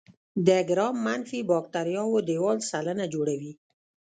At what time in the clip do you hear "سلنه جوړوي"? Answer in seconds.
2.71-3.53